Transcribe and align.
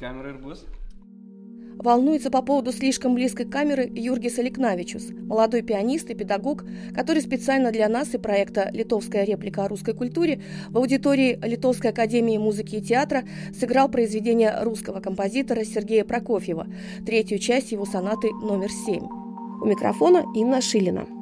kamera 0.00 0.30
ir 0.30 0.42
bus? 0.42 0.66
Волнуется 1.78 2.28
по 2.30 2.42
поводу 2.42 2.72
слишком 2.72 3.14
близкой 3.14 3.46
камеры 3.46 3.88
Юргис 3.94 4.40
Аликнавичус, 4.40 5.10
молодой 5.10 5.62
пианист 5.62 6.10
и 6.10 6.14
педагог, 6.14 6.64
который 6.92 7.22
специально 7.22 7.70
для 7.70 7.88
нас 7.88 8.14
и 8.14 8.18
проекта 8.18 8.68
«Литовская 8.72 9.22
реплика 9.22 9.64
о 9.64 9.68
русской 9.68 9.94
культуре» 9.94 10.42
в 10.70 10.78
аудитории 10.78 11.38
Литовской 11.40 11.90
академии 11.90 12.36
музыки 12.36 12.76
и 12.76 12.82
театра 12.82 13.22
сыграл 13.56 13.88
произведение 13.88 14.60
русского 14.62 14.98
композитора 14.98 15.62
Сергея 15.62 16.04
Прокофьева, 16.04 16.66
третью 17.06 17.38
часть 17.38 17.70
его 17.70 17.84
сонаты 17.84 18.28
номер 18.42 18.70
семь. 18.70 19.06
У 19.60 19.64
микрофона 19.64 20.24
Инна 20.34 20.60
Шилина. 20.60 21.17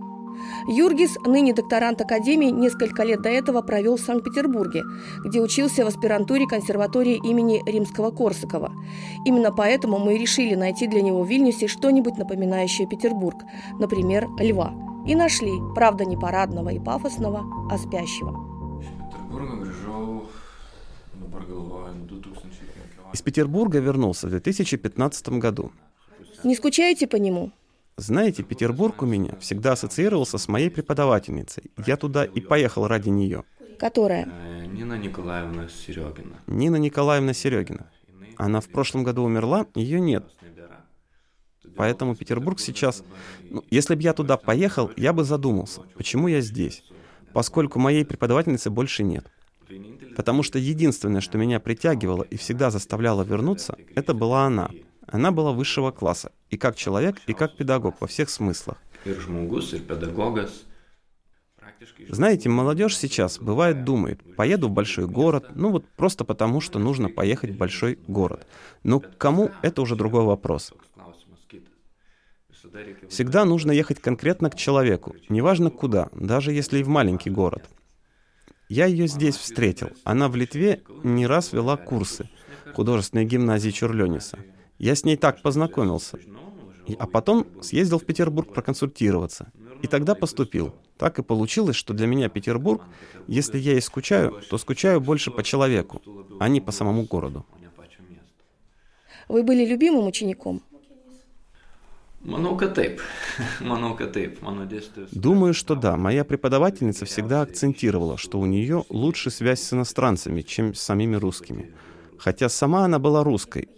Юргис, 0.69 1.17
ныне 1.25 1.53
докторант 1.53 2.01
Академии, 2.01 2.51
несколько 2.51 3.03
лет 3.05 3.23
до 3.23 3.29
этого 3.29 3.63
провел 3.63 3.97
в 3.97 4.01
Санкт-Петербурге, 4.01 4.83
где 5.25 5.41
учился 5.41 5.85
в 5.85 5.89
аспирантуре 5.89 6.47
консерватории 6.47 7.21
имени 7.23 7.63
Римского-Корсакова. 7.67 8.73
Именно 9.25 9.53
поэтому 9.53 9.99
мы 9.99 10.19
решили 10.19 10.55
найти 10.55 10.87
для 10.87 11.03
него 11.03 11.23
в 11.23 11.29
Вильнюсе 11.29 11.69
что-нибудь 11.69 12.17
напоминающее 12.17 12.89
Петербург, 12.89 13.43
например, 13.79 14.29
льва. 14.41 14.73
И 15.07 15.15
нашли, 15.15 15.53
правда, 15.75 16.05
не 16.05 16.17
парадного 16.17 16.71
и 16.71 16.79
пафосного, 16.79 17.45
а 17.71 17.79
спящего. 17.79 18.45
Из 23.13 23.23
Петербурга 23.23 23.79
вернулся 23.79 24.27
в 24.27 24.31
2015 24.31 25.29
году. 25.39 25.71
Не 26.45 26.55
скучаете 26.55 27.07
по 27.07 27.17
нему? 27.17 27.51
Знаете, 27.99 28.43
Петербург 28.43 29.01
у 29.01 29.07
меня 29.07 29.37
всегда 29.41 29.73
ассоциировался 29.73 30.37
с 30.37 30.49
моей 30.49 30.71
преподавательницей. 30.71 31.71
Я 31.87 31.97
туда 31.97 32.27
и 32.27 32.41
поехал 32.41 32.87
ради 32.87 33.09
нее. 33.09 33.45
Которая? 33.79 34.29
Э, 34.31 34.67
Нина 34.67 34.99
Николаевна 34.99 35.69
Серегина. 35.69 36.43
Нина 36.47 36.77
Николаевна 36.77 37.33
Серегина. 37.33 37.91
Она 38.37 38.61
в 38.61 38.69
прошлом 38.69 39.03
году 39.03 39.23
умерла, 39.23 39.67
ее 39.75 39.99
нет. 39.99 40.27
Поэтому 41.75 42.15
Петербург 42.15 42.61
сейчас... 42.61 43.03
Ну, 43.49 43.65
если 43.71 43.95
бы 43.95 44.03
я 44.03 44.13
туда 44.13 44.37
поехал, 44.37 44.91
я 44.97 45.15
бы 45.15 45.25
задумался, 45.25 45.81
почему 45.97 46.29
я 46.29 46.43
здесь, 46.43 46.85
поскольку 47.33 47.79
моей 47.79 48.05
преподавательницы 48.05 48.69
больше 48.69 49.05
нет. 49.05 49.27
Потому 50.17 50.43
что 50.43 50.59
единственное, 50.59 51.23
что 51.23 51.39
меня 51.39 51.61
притягивало 51.61 52.25
и 52.25 52.37
всегда 52.37 52.71
заставляло 52.71 53.23
вернуться, 53.23 53.77
это 53.95 54.13
была 54.13 54.45
она— 54.45 54.71
она 55.07 55.31
была 55.33 55.53
высшего 55.53 55.91
класса, 55.91 56.33
и 56.51 56.57
как 56.57 56.77
человек, 56.77 57.17
и 57.27 57.33
как 57.33 57.57
педагог 57.57 58.01
во 58.01 58.07
всех 58.07 58.31
смыслах. 58.31 58.79
Знаете, 62.09 62.49
молодежь 62.49 62.97
сейчас, 62.97 63.39
бывает, 63.39 63.85
думает, 63.85 64.21
поеду 64.37 64.69
в 64.69 64.73
большой 64.73 65.07
город, 65.07 65.51
ну 65.55 65.71
вот 65.71 65.87
просто 65.97 66.25
потому, 66.25 66.61
что 66.61 66.79
нужно 66.79 67.09
поехать 67.09 67.51
в 67.51 67.57
большой 67.57 67.99
город. 68.07 68.47
Но 68.83 69.01
к 69.01 69.17
кому, 69.19 69.51
это 69.63 69.83
уже 69.83 69.95
другой 69.95 70.25
вопрос. 70.25 70.73
Всегда 73.09 73.45
нужно 73.45 73.73
ехать 73.73 74.01
конкретно 74.01 74.51
к 74.51 74.57
человеку, 74.57 75.15
неважно 75.29 75.71
куда, 75.71 76.09
даже 76.13 76.53
если 76.53 76.79
и 76.79 76.83
в 76.83 76.89
маленький 76.89 77.31
город. 77.31 77.65
Я 78.69 78.87
ее 78.87 79.07
здесь 79.07 79.37
встретил. 79.37 79.91
Она 80.05 80.29
в 80.29 80.37
Литве 80.37 80.83
не 81.05 81.27
раз 81.27 81.53
вела 81.53 81.77
курсы 81.77 82.29
художественной 82.75 83.25
гимназии 83.25 83.71
Чурлениса. 83.71 84.39
Я 84.79 84.95
с 84.95 85.05
ней 85.05 85.17
так 85.17 85.43
познакомился. 85.43 86.19
А 86.99 87.07
потом 87.07 87.47
съездил 87.63 87.99
в 87.99 88.05
Петербург 88.05 88.53
проконсультироваться. 88.53 89.53
И 89.83 89.87
тогда 89.87 90.15
поступил. 90.15 90.75
Так 90.97 91.19
и 91.19 91.23
получилось, 91.23 91.77
что 91.77 91.93
для 91.93 92.07
меня 92.07 92.29
Петербург, 92.29 92.83
если 93.27 93.59
я 93.59 93.75
и 93.77 93.81
скучаю, 93.81 94.41
то 94.49 94.59
скучаю 94.59 95.01
больше 95.01 95.31
по 95.31 95.43
человеку, 95.43 96.01
а 96.41 96.49
не 96.49 96.61
по 96.61 96.73
самому 96.73 97.03
городу. 97.03 97.45
Вы 99.29 99.43
были 99.43 99.67
любимым 99.67 100.07
учеником? 100.07 100.63
Думаю, 105.13 105.55
что 105.55 105.75
да. 105.75 105.97
Моя 105.97 106.25
преподавательница 106.25 107.05
всегда 107.05 107.43
акцентировала, 107.43 108.17
что 108.17 108.41
у 108.41 108.47
нее 108.47 108.85
лучше 108.89 109.31
связь 109.31 109.61
с 109.63 109.73
иностранцами, 109.73 110.43
чем 110.43 110.75
с 110.75 110.81
самими 110.81 111.17
русскими. 111.17 111.73
Хотя 112.19 112.49
сама 112.49 112.85
она 112.85 112.99
была 112.99 113.23
русской, 113.23 113.69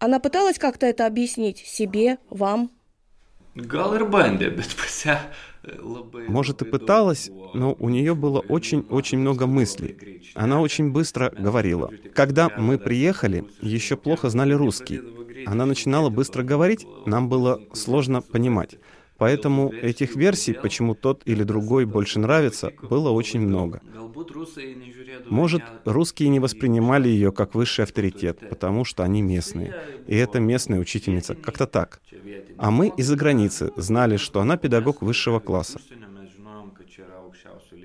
она 0.00 0.18
пыталась 0.18 0.58
как-то 0.58 0.86
это 0.86 1.06
объяснить 1.06 1.58
себе, 1.58 2.18
вам? 2.30 2.70
Может, 6.28 6.62
и 6.62 6.64
пыталась, 6.64 7.30
но 7.52 7.76
у 7.78 7.88
нее 7.90 8.14
было 8.14 8.40
очень-очень 8.40 9.18
много 9.18 9.46
мыслей. 9.46 10.22
Она 10.34 10.60
очень 10.60 10.90
быстро 10.90 11.30
говорила. 11.36 11.90
Когда 12.14 12.48
мы 12.56 12.78
приехали, 12.78 13.44
еще 13.60 13.96
плохо 13.96 14.30
знали 14.30 14.54
русский. 14.54 15.00
Она 15.46 15.66
начинала 15.66 16.08
быстро 16.08 16.42
говорить, 16.42 16.86
нам 17.06 17.28
было 17.28 17.60
сложно 17.74 18.22
понимать. 18.22 18.78
Поэтому 19.20 19.70
этих 19.70 20.16
версий, 20.16 20.54
почему 20.54 20.94
тот 20.94 21.22
или 21.26 21.42
другой 21.44 21.84
больше 21.84 22.18
нравится, 22.18 22.72
было 22.90 23.10
очень 23.10 23.40
много. 23.40 23.82
Может, 25.28 25.62
русские 25.84 26.30
не 26.30 26.40
воспринимали 26.40 27.08
ее 27.08 27.30
как 27.30 27.54
высший 27.54 27.84
авторитет, 27.84 28.38
потому 28.48 28.86
что 28.86 29.02
они 29.02 29.20
местные. 29.20 29.74
И 30.06 30.16
это 30.16 30.40
местная 30.40 30.80
учительница. 30.80 31.34
Как-то 31.34 31.66
так. 31.66 32.00
А 32.56 32.70
мы 32.70 32.88
из-за 32.96 33.14
границы 33.14 33.70
знали, 33.76 34.16
что 34.16 34.40
она 34.40 34.56
педагог 34.56 35.02
высшего 35.02 35.38
класса. 35.38 35.78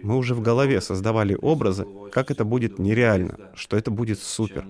Мы 0.02 0.16
уже 0.16 0.36
в 0.36 0.42
голове 0.42 0.80
создавали 0.80 1.38
образы, 1.42 1.86
как 2.14 2.32
это 2.32 2.46
будет 2.46 2.80
нереально, 2.80 3.52
что 3.56 3.76
это 3.76 3.92
будет 3.92 4.20
супер. 4.20 4.66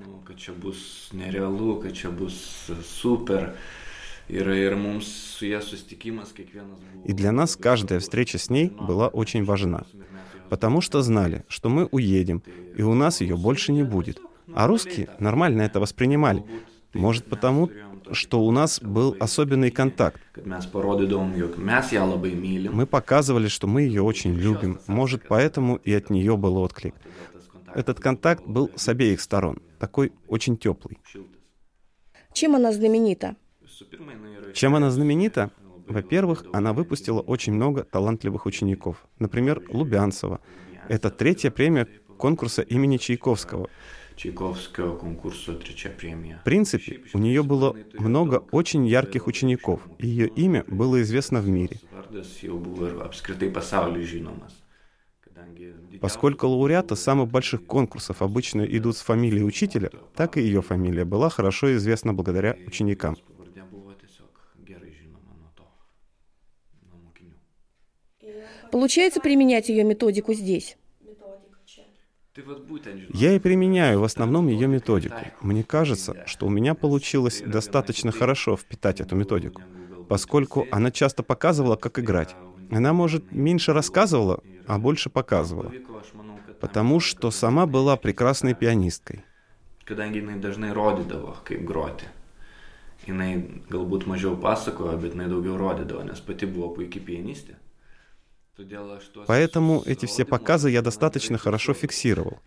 И 4.28 4.40
для 7.14 7.32
нас 7.32 7.56
каждая 7.56 8.00
встреча 8.00 8.38
с 8.38 8.50
ней 8.50 8.70
была 8.70 9.08
очень 9.08 9.44
важна, 9.44 9.86
потому 10.50 10.82
что 10.82 11.02
знали, 11.02 11.46
что 11.48 11.70
мы 11.70 11.86
уедем, 11.86 12.42
и 12.76 12.82
у 12.82 12.94
нас 12.94 13.22
ее 13.22 13.38
больше 13.38 13.72
не 13.72 13.84
будет. 13.84 14.20
А 14.54 14.68
русские 14.68 15.10
нормально 15.20 15.64
это 15.64 15.80
воспринимали. 15.80 16.44
Может 16.94 17.26
потому, 17.26 17.70
что 18.12 18.42
у 18.42 18.52
нас 18.52 18.80
был 18.80 19.16
особенный 19.20 19.72
контакт. 19.72 20.22
Мы 22.72 22.86
показывали, 22.86 23.48
что 23.48 23.68
мы 23.68 23.82
ее 23.82 24.02
очень 24.02 24.34
любим. 24.34 24.80
Может, 24.88 25.28
поэтому 25.28 25.76
и 25.78 25.94
от 25.94 26.10
нее 26.10 26.38
был 26.38 26.58
отклик. 26.58 26.96
Этот 27.74 28.00
контакт 28.00 28.46
был 28.46 28.72
с 28.76 28.88
обеих 28.88 29.20
сторон, 29.20 29.58
такой 29.80 30.14
очень 30.28 30.58
теплый. 30.58 30.98
Чем 32.32 32.56
она 32.56 32.72
знаменита? 32.72 33.36
Чем 34.54 34.76
она 34.76 34.92
знаменита? 34.92 35.52
Во-первых, 35.88 36.46
она 36.54 36.74
выпустила 36.74 37.20
очень 37.20 37.54
много 37.54 37.84
талантливых 37.84 38.46
учеников. 38.46 39.06
Например, 39.20 39.62
Лубянцева. 39.70 40.40
Это 40.90 41.10
третья 41.10 41.52
премия 41.52 41.88
конкурса 42.18 42.62
имени 42.62 42.98
Чайковского. 42.98 43.68
Чайковского 44.16 44.98
конкурса 44.98 45.54
третья 45.56 45.90
премия. 45.90 46.40
В 46.42 46.44
принципе, 46.46 47.02
у 47.14 47.18
нее 47.18 47.44
было 47.44 47.76
много 48.00 48.46
очень 48.52 48.88
ярких 48.88 49.28
учеников, 49.28 49.82
и 50.00 50.08
ее 50.08 50.28
имя 50.28 50.64
было 50.68 51.02
известно 51.02 51.42
в 51.42 51.50
мире. 51.50 51.80
Поскольку 56.00 56.48
лауреаты 56.48 56.96
самых 56.96 57.30
больших 57.30 57.66
конкурсов 57.66 58.22
обычно 58.22 58.62
идут 58.62 58.96
с 58.98 59.02
фамилией 59.02 59.44
учителя, 59.44 59.90
так 60.16 60.38
и 60.38 60.42
ее 60.42 60.62
фамилия 60.62 61.06
была 61.06 61.30
хорошо 61.30 61.76
известна 61.76 62.14
благодаря 62.14 62.56
ученикам. 62.68 63.18
Получается 68.72 69.20
применять 69.20 69.70
ее 69.70 69.84
методику 69.84 70.34
здесь? 70.34 70.78
Я 73.14 73.34
и 73.34 73.40
применяю 73.40 74.02
в 74.02 74.04
основном 74.04 74.48
ее 74.48 74.68
методику. 74.68 75.16
Мне 75.42 75.64
кажется, 75.64 76.24
что 76.26 76.48
у 76.48 76.50
меня 76.50 76.74
получилось 76.74 77.42
достаточно 77.46 78.12
хорошо 78.12 78.58
впитать 78.58 79.00
эту 79.00 79.16
методику, 79.16 79.62
поскольку 80.10 80.68
она 80.72 80.92
часто 80.92 81.24
показывала, 81.24 81.78
как 81.78 81.98
играть. 82.00 82.36
Она, 82.72 82.94
может, 82.94 83.32
меньше 83.32 83.74
рассказывала, 83.74 84.42
а 84.68 84.80
больше 84.80 85.10
показывала. 85.10 85.72
Потому 86.60 87.00
что 87.00 87.32
сама 87.32 87.66
была 87.68 87.96
прекрасной 87.96 88.54
пианисткой. 88.54 89.24
Kadangi 89.86 90.18
jinai 90.18 90.40
dažnai 90.42 90.74
rodydavo, 90.74 91.36
kaip 91.46 91.62
groti. 91.62 92.08
Jinai 93.06 93.62
galbūt 93.70 94.08
mažiau 94.10 94.34
pasakojo, 94.34 94.98
bet 94.98 95.14
jinai 95.14 95.28
daugiau 95.30 95.60
rodydavo, 95.62 96.02
nes 96.08 96.18
pati 96.26 96.50
buvo 96.50 96.72
puikiai 96.74 97.06
pianistė. 97.06 97.60
Поэтому 99.28 99.84
эти 99.86 100.06
все 100.06 100.26
показы 100.26 100.70
я 100.70 100.82
достаточно 100.82 101.38
хорошо 101.38 101.74
фиксировал. 101.74 102.40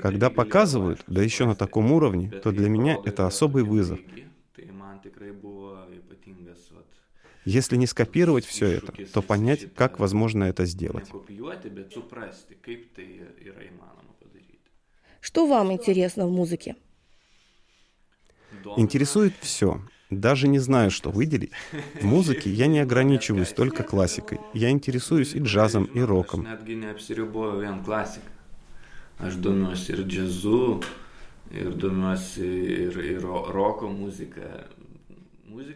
Когда 0.00 0.30
показывают, 0.30 1.02
да 1.06 1.22
еще 1.22 1.46
на 1.46 1.54
таком 1.54 1.92
уровне, 1.92 2.30
то 2.30 2.50
для 2.50 2.68
меня 2.68 2.98
это 3.04 3.26
особый 3.26 3.62
вызов. 3.62 4.00
Если 7.44 7.76
не 7.76 7.86
скопировать 7.86 8.44
все 8.44 8.66
это, 8.66 8.92
то 9.06 9.22
понять, 9.22 9.72
как 9.74 9.98
возможно 9.98 10.44
это 10.44 10.66
сделать. 10.66 11.10
Что 15.20 15.46
вам 15.46 15.72
интересно 15.72 16.26
в 16.26 16.30
музыке? 16.30 16.76
Интересует 18.76 19.34
все. 19.40 19.80
Даже 20.10 20.48
не 20.48 20.58
знаю, 20.58 20.90
что 20.90 21.10
выделить. 21.10 21.52
В 22.00 22.04
музыке 22.04 22.50
я 22.50 22.66
не 22.66 22.80
ограничиваюсь 22.80 23.52
только 23.52 23.82
классикой. 23.82 24.40
Я 24.54 24.70
интересуюсь 24.70 25.34
и 25.34 25.40
джазом, 25.40 25.84
и 25.84 26.00
роком. 26.00 26.46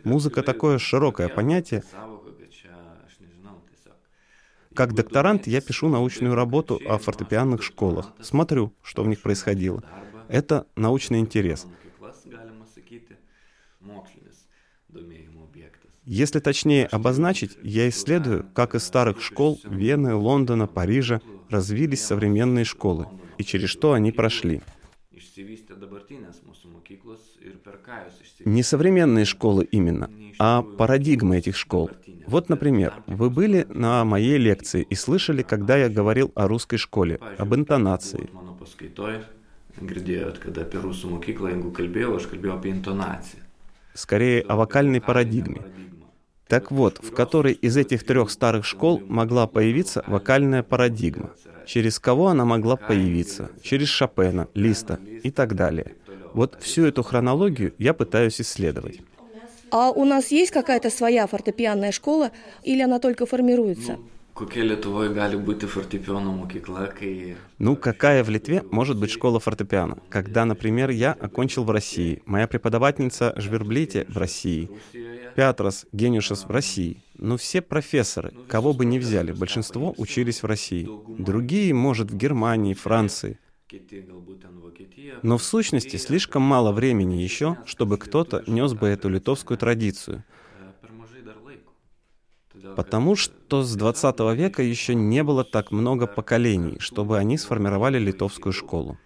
Музыка 0.04 0.42
такое 0.42 0.78
широкое 0.78 1.28
понятие. 1.28 1.82
Как 4.74 4.94
докторант 4.94 5.46
я 5.46 5.60
пишу 5.60 5.88
научную 5.88 6.34
работу 6.34 6.80
о 6.86 6.96
фортепианных 6.96 7.62
школах, 7.62 8.12
смотрю, 8.20 8.72
что 8.82 9.02
в 9.02 9.08
них 9.08 9.20
происходило. 9.20 9.82
Это 10.28 10.66
научный 10.76 11.18
интерес. 11.18 11.66
Если 16.04 16.40
точнее 16.40 16.86
обозначить, 16.86 17.56
я 17.62 17.88
исследую, 17.88 18.46
как 18.54 18.74
из 18.74 18.82
старых 18.82 19.22
школ 19.22 19.60
Вены, 19.64 20.14
Лондона, 20.14 20.66
Парижа 20.66 21.20
развились 21.48 22.04
современные 22.04 22.64
школы 22.64 23.06
и 23.38 23.44
через 23.44 23.68
что 23.68 23.92
они 23.92 24.10
прошли. 24.10 24.62
Не 28.44 28.62
современные 28.64 29.24
школы 29.24 29.64
именно, 29.64 30.10
а 30.40 30.62
парадигмы 30.62 31.36
этих 31.38 31.56
школ. 31.56 31.90
Вот, 32.26 32.48
например, 32.48 32.94
вы 33.06 33.30
были 33.30 33.64
на 33.68 34.04
моей 34.04 34.38
лекции 34.38 34.82
и 34.88 34.96
слышали, 34.96 35.42
когда 35.42 35.76
я 35.76 35.88
говорил 35.88 36.32
о 36.34 36.48
русской 36.48 36.78
школе, 36.78 37.20
об 37.38 37.54
интонации. 37.54 38.28
Скорее 43.94 44.42
о 44.42 44.56
вокальной 44.56 45.00
парадигме. 45.00 45.62
Так 46.48 46.70
вот, 46.70 46.98
в 47.02 47.14
которой 47.14 47.54
из 47.54 47.76
этих 47.76 48.04
трех 48.04 48.30
старых 48.30 48.64
школ 48.64 49.02
могла 49.08 49.46
появиться 49.46 50.04
вокальная 50.06 50.62
парадигма? 50.62 51.32
Через 51.66 51.98
кого 51.98 52.28
она 52.28 52.44
могла 52.44 52.76
появиться? 52.76 53.50
Через 53.62 53.88
Шопена, 53.88 54.48
Листа 54.54 54.98
и 55.22 55.30
так 55.30 55.54
далее. 55.54 55.94
Вот 56.34 56.58
всю 56.60 56.84
эту 56.84 57.02
хронологию 57.02 57.74
я 57.78 57.94
пытаюсь 57.94 58.40
исследовать. 58.40 59.00
А 59.70 59.90
у 59.90 60.04
нас 60.04 60.30
есть 60.30 60.50
какая-то 60.50 60.90
своя 60.90 61.26
фортепианная 61.26 61.92
школа 61.92 62.32
или 62.62 62.82
она 62.82 62.98
только 62.98 63.24
формируется? 63.24 63.98
Ну, 67.58 67.76
какая 67.76 68.24
в 68.24 68.30
Литве 68.30 68.62
может 68.70 68.98
быть 68.98 69.10
школа 69.10 69.40
фортепиано? 69.40 69.98
Когда, 70.08 70.44
например, 70.46 70.90
я 70.90 71.12
окончил 71.12 71.64
в 71.64 71.70
России, 71.70 72.22
моя 72.24 72.46
преподавательница 72.46 73.34
Жверблите 73.36 74.06
в 74.08 74.16
России, 74.16 74.70
Пятрос 75.36 75.86
Гениушес 75.92 76.44
в 76.44 76.50
России. 76.50 77.02
Ну, 77.18 77.36
все 77.36 77.60
профессоры, 77.60 78.32
кого 78.48 78.72
бы 78.72 78.84
ни 78.86 78.98
взяли, 78.98 79.32
большинство 79.32 79.94
учились 79.98 80.42
в 80.42 80.46
России. 80.46 80.88
Другие, 81.18 81.74
может, 81.74 82.10
в 82.10 82.16
Германии, 82.16 82.74
Франции. 82.74 83.38
Но 85.22 85.38
в 85.38 85.42
сущности 85.42 85.96
слишком 85.96 86.42
мало 86.42 86.72
времени 86.72 87.16
еще, 87.16 87.58
чтобы 87.64 87.98
кто-то 87.98 88.42
нес 88.46 88.72
бы 88.74 88.88
эту 88.88 89.08
литовскую 89.08 89.56
традицию. 89.58 90.24
Потому 92.76 93.16
что 93.16 93.62
с 93.62 93.74
20 93.74 94.20
века 94.34 94.62
еще 94.62 94.94
не 94.94 95.22
было 95.22 95.44
так 95.44 95.70
много 95.72 96.06
поколений, 96.06 96.76
чтобы 96.78 97.18
они 97.18 97.38
сформировали 97.38 97.98
литовскую 97.98 98.52
школу. 98.52 98.98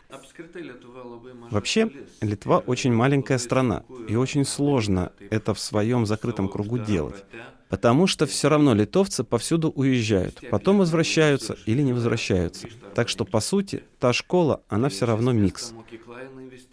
Вообще, 1.50 1.91
Литва 2.20 2.58
очень 2.58 2.93
маленькая 2.93 3.38
страна, 3.38 3.85
и 4.08 4.17
очень 4.17 4.44
сложно 4.44 5.12
это 5.31 5.55
в 5.55 5.61
своем 5.61 6.06
закрытом 6.06 6.49
кругу 6.49 6.79
делать. 6.79 7.25
Потому 7.69 8.06
что 8.06 8.26
все 8.26 8.49
равно 8.49 8.75
литовцы 8.75 9.25
повсюду 9.25 9.70
уезжают, 9.70 10.41
потом 10.50 10.79
возвращаются 10.79 11.56
или 11.67 11.82
не 11.82 11.93
возвращаются. 11.93 12.69
Так 12.94 13.08
что, 13.08 13.25
по 13.25 13.41
сути, 13.41 13.82
та 13.99 14.12
школа, 14.12 14.62
она 14.69 14.88
все 14.88 15.05
равно 15.05 15.32
микс. 15.32 15.75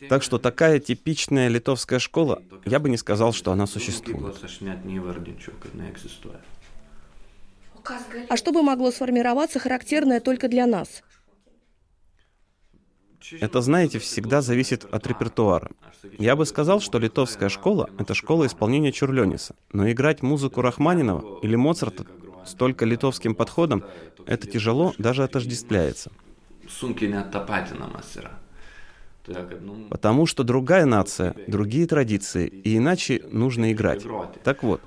Так 0.10 0.22
что 0.22 0.38
такая 0.38 0.80
типичная 0.80 1.48
литовская 1.48 2.00
школа, 2.00 2.42
я 2.66 2.80
бы 2.80 2.90
не 2.90 2.98
сказал, 2.98 3.34
что 3.34 3.52
она 3.52 3.66
существует. 3.66 4.36
А 8.30 8.38
что 8.38 8.52
бы 8.52 8.64
могло 8.64 8.92
сформироваться 8.92 9.60
характерное 9.60 10.20
только 10.20 10.48
для 10.48 10.66
нас? 10.66 11.04
Это, 13.40 13.62
знаете, 13.62 14.00
всегда 14.00 14.42
зависит 14.42 14.86
от 14.86 15.08
репертуара. 15.08 15.72
Я 16.18 16.36
бы 16.36 16.46
сказал, 16.46 16.82
что 16.82 17.00
литовская 17.00 17.50
школа— 17.50 17.90
это 17.98 18.14
школа 18.14 18.46
исполнения 18.48 18.92
Чурлениса. 18.92 19.56
Но 19.72 19.90
играть 19.90 20.22
музыку 20.22 20.62
Рахманинова 20.62 21.40
или 21.42 21.56
Моцарта 21.56 22.06
с 22.46 22.54
только 22.54 22.86
литовским 22.86 23.36
подходом— 23.36 23.86
это 24.26 24.48
тяжело, 24.48 24.94
даже 24.98 25.24
отождествляется. 25.24 26.12
Потому 29.90 30.26
что 30.26 30.44
другая 30.44 30.86
нация, 30.86 31.36
другие 31.48 31.88
традиции, 31.88 32.48
и 32.48 32.78
иначе 32.78 33.22
нужно 33.32 33.72
играть. 33.72 34.06
Так 34.44 34.64
вот. 34.64 34.82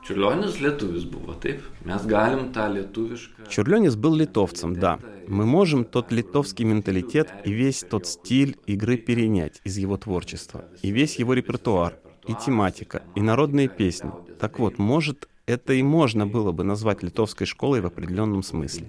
Чурлёнис 3.48 3.96
был 3.96 4.14
литовцем, 4.14 4.74
да. 4.74 4.98
Мы 5.26 5.46
можем 5.46 5.84
тот 5.84 6.12
литовский 6.12 6.64
менталитет 6.64 7.32
и 7.44 7.52
весь 7.52 7.80
тот 7.80 8.06
стиль 8.06 8.56
игры 8.66 8.96
перенять 8.96 9.60
из 9.64 9.76
его 9.78 9.96
творчества, 9.96 10.64
и 10.82 10.90
весь 10.90 11.18
его 11.18 11.32
репертуар, 11.34 11.98
и 12.26 12.34
тематика, 12.34 13.02
и 13.14 13.20
народные 13.20 13.68
песни. 13.68 14.10
Так 14.38 14.58
вот, 14.58 14.78
может, 14.78 15.28
это 15.46 15.72
и 15.72 15.82
можно 15.82 16.26
было 16.26 16.52
бы 16.52 16.64
назвать 16.64 17.02
литовской 17.02 17.46
школой 17.46 17.80
в 17.80 17.86
определенном 17.86 18.42
смысле. 18.42 18.86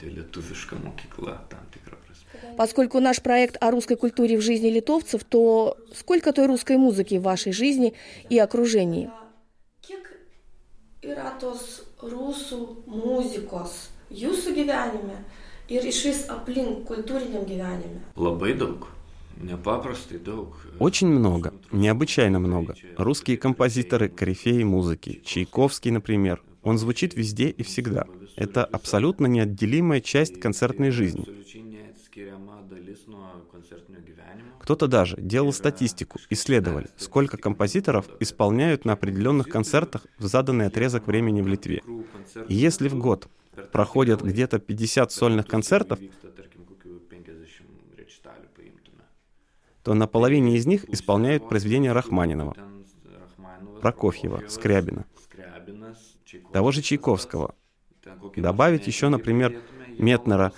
Поскольку 2.58 3.00
наш 3.00 3.22
проект 3.22 3.58
о 3.62 3.72
русской 3.72 3.96
культуре 3.96 4.38
в 4.38 4.42
жизни 4.42 4.70
литовцев, 4.70 5.24
то 5.24 5.78
сколько 5.96 6.34
той 6.34 6.48
русской 6.48 6.78
музыки 6.78 7.16
в 7.16 7.22
вашей 7.24 7.52
жизни 7.52 7.94
и 8.30 8.40
окружении? 8.40 9.10
yra 11.08 11.32
tos 11.40 11.86
rusų 12.04 12.58
muzikos 12.90 13.72
jūsų 14.12 14.54
gyvenime 14.58 15.22
ir 15.72 15.86
išvis 15.88 16.26
aplink 16.34 16.84
kultūriniam 16.90 17.46
gyvenime? 17.48 18.02
Labai 18.16 18.54
daug. 18.58 18.88
Очень 20.80 21.10
много, 21.10 21.54
необычайно 21.72 22.40
много. 22.40 22.74
Русские 22.98 23.38
композиторы, 23.38 24.10
корифеи 24.10 24.64
музыки. 24.64 25.22
Чайковский, 25.24 25.92
например. 25.92 26.42
Он 26.64 26.80
звучит 26.80 27.14
везде 27.14 27.50
и 27.50 27.62
всегда. 27.62 28.08
Это 28.36 28.66
абсолютно 28.66 29.28
неотделимая 29.28 30.02
часть 30.02 30.40
концертной 30.40 30.90
жизни. 30.90 31.26
Кто-то 34.60 34.88
даже 34.88 35.18
делал 35.18 35.54
статистику, 35.54 36.20
исследовали, 36.30 36.88
сколько 36.98 37.38
композиторов 37.38 38.10
исполняют 38.20 38.86
на 38.86 38.94
определенных 38.94 39.50
концертах 39.50 40.06
в 40.18 40.26
заданный 40.26 40.66
отрезок 40.68 41.08
времени 41.08 41.42
в 41.42 41.48
Литве. 41.48 41.84
И 42.48 42.56
если 42.56 42.90
в 42.90 42.98
год 42.98 43.28
проходят 43.72 44.22
где-то 44.22 44.60
50 44.60 45.12
сольных 45.12 45.48
концертов, 45.48 46.00
то 49.84 49.94
на 49.94 50.08
половине 50.08 50.58
из 50.58 50.66
них 50.66 50.90
исполняют 50.90 51.48
произведения 51.48 51.94
Рахманинова, 51.94 52.56
Прокофьева, 53.82 54.44
Скрябина, 54.50 55.06
того 56.52 56.72
же 56.72 56.82
Чайковского. 56.82 57.56
Добавить 58.36 58.88
еще, 58.88 59.10
например, 59.10 59.62
Метнера, 59.98 60.52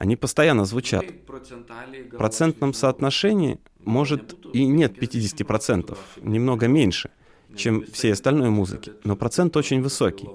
они 0.00 0.16
постоянно 0.16 0.64
звучат. 0.64 1.04
В 1.04 2.16
процентном 2.16 2.72
соотношении, 2.72 3.58
может, 3.84 4.34
и 4.54 4.64
нет 4.64 4.96
50%, 4.96 5.98
немного 6.22 6.68
меньше, 6.68 7.10
чем 7.54 7.84
всей 7.84 8.14
остальной 8.14 8.48
музыки, 8.48 8.92
но 9.04 9.14
процент 9.14 9.58
очень 9.58 9.82
высокий. 9.82 10.26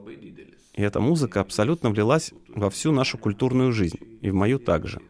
И 0.76 0.84
эта 0.84 1.00
музыка 1.00 1.42
абсолютно 1.42 1.90
влилась 1.90 2.32
во 2.48 2.70
всю 2.70 2.92
нашу 2.92 3.18
культурную 3.18 3.72
жизнь, 3.72 3.98
и 4.22 4.30
в 4.30 4.36
мою 4.36 4.60
также. 4.60 5.02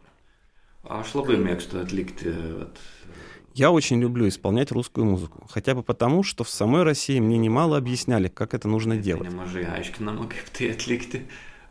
Я 3.54 3.70
очень 3.70 4.00
люблю 4.00 4.26
исполнять 4.26 4.72
русскую 4.72 5.04
музыку, 5.04 5.46
хотя 5.50 5.74
бы 5.74 5.82
потому, 5.82 6.22
что 6.22 6.44
в 6.44 6.48
самой 6.48 6.82
России 6.82 7.20
мне 7.20 7.36
немало 7.36 7.76
объясняли, 7.76 8.28
как 8.28 8.54
это 8.54 8.68
нужно 8.68 8.96
делать. 8.96 9.28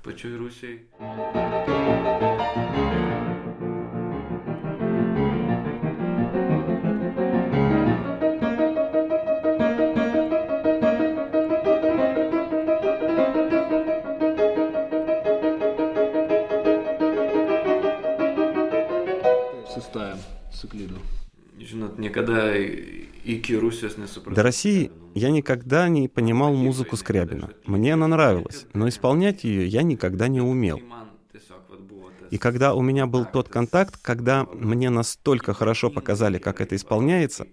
pačioj 0.06 0.38
Rusijai. 0.42 0.86
До 24.36 24.44
России 24.44 24.92
я 25.14 25.32
никогда 25.32 25.88
не 25.90 26.08
понимал 26.08 26.54
музыку 26.54 26.96
Скрябина. 26.98 27.50
Мне 27.66 27.94
она 27.94 28.08
нравилась, 28.08 28.66
но 28.74 28.88
исполнять 28.88 29.44
ее 29.44 29.66
я 29.66 29.84
никогда 29.84 30.28
не 30.28 30.42
умел. 30.42 30.82
И 32.32 32.38
когда 32.38 32.74
у 32.74 32.82
меня 32.82 33.06
был 33.06 33.26
тот 33.26 33.50
контакт, 33.50 33.98
когда 34.02 34.46
мне 34.46 34.90
настолько 34.90 35.54
хорошо 35.54 35.90
показали, 35.90 36.38
как 36.38 36.62
это 36.62 36.76
исполняется, 36.76 37.48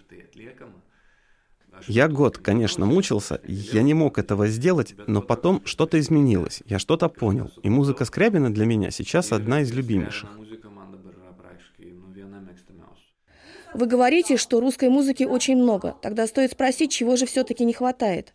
я 1.88 2.08
год, 2.08 2.38
конечно, 2.38 2.86
мучился, 2.86 3.40
я 3.46 3.82
не 3.82 3.94
мог 3.94 4.18
этого 4.18 4.46
сделать, 4.46 4.94
но 5.06 5.20
потом 5.20 5.62
что-то 5.64 5.98
изменилось, 5.98 6.62
я 6.66 6.78
что-то 6.78 7.08
понял. 7.08 7.50
И 7.62 7.70
музыка 7.70 8.04
Скрябина 8.04 8.52
для 8.52 8.66
меня 8.66 8.90
сейчас 8.90 9.32
одна 9.32 9.62
из 9.62 9.72
любимейших. 9.72 10.30
Вы 13.74 13.86
говорите, 13.86 14.36
что 14.36 14.60
русской 14.60 14.88
музыки 14.88 15.24
очень 15.24 15.56
много. 15.56 15.96
Тогда 16.02 16.26
стоит 16.26 16.52
спросить, 16.52 16.92
чего 16.92 17.16
же 17.16 17.26
все-таки 17.26 17.64
не 17.64 17.72
хватает? 17.72 18.34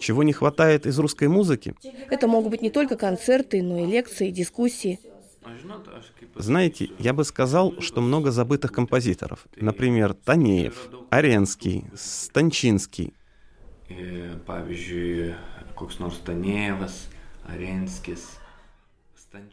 Чего 0.00 0.22
не 0.22 0.32
хватает 0.32 0.86
из 0.86 0.98
русской 0.98 1.28
музыки? 1.28 1.74
Это 2.10 2.28
могут 2.28 2.50
быть 2.50 2.62
не 2.62 2.70
только 2.70 2.96
концерты, 2.96 3.62
но 3.62 3.78
и 3.78 3.86
лекции, 3.86 4.30
дискуссии. 4.30 5.00
Знаете, 6.36 6.90
я 6.98 7.12
бы 7.12 7.24
сказал, 7.24 7.80
что 7.80 8.00
много 8.00 8.30
забытых 8.30 8.70
композиторов. 8.72 9.46
Например, 9.56 10.14
Танеев, 10.14 10.90
Аренский, 11.10 11.84
Станчинский. 11.96 13.14